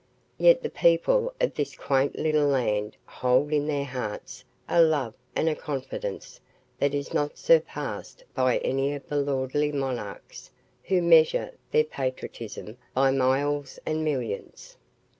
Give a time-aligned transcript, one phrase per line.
[0.39, 5.47] Yet the people of this quaint little land hold in their hearts a love and
[5.47, 6.41] a confidence
[6.79, 10.49] that is not surpassed by any of the lordly monarchs
[10.85, 14.75] who measure their patriotism by miles and millions.